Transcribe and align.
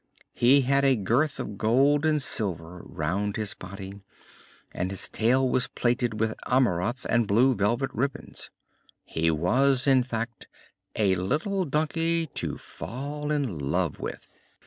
He 0.33 0.61
had 0.61 0.83
a 0.83 0.95
girth 0.95 1.39
of 1.39 1.59
gold 1.59 2.07
and 2.07 2.19
silver 2.19 2.81
round 2.87 3.35
his 3.35 3.53
body, 3.53 4.01
and 4.71 4.89
his 4.89 5.07
tail 5.07 5.47
was 5.47 5.67
plaited 5.67 6.19
with 6.19 6.33
amaranth 6.47 7.05
and 7.07 7.27
blue 7.27 7.53
velvet 7.53 7.91
ribbons. 7.93 8.49
He 9.03 9.29
was, 9.29 9.85
in 9.85 10.01
fact, 10.01 10.47
a 10.95 11.13
little 11.13 11.65
donkey 11.65 12.25
to 12.33 12.57
fall 12.57 13.29
in 13.31 13.59
love 13.69 13.99
with! 13.99 14.27